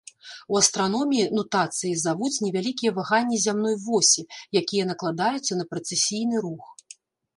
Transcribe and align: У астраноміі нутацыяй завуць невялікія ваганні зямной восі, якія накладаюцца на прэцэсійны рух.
У 0.53 0.55
астраноміі 0.61 1.25
нутацыяй 1.39 1.91
завуць 2.05 2.33
невялікія 2.45 2.93
ваганні 2.99 3.37
зямной 3.45 3.75
восі, 3.85 4.21
якія 4.63 4.83
накладаюцца 4.93 5.53
на 5.63 5.71
прэцэсійны 5.75 6.35
рух. 6.49 6.65